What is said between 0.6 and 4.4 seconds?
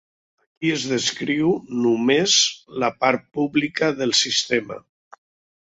es descriu només la part pública del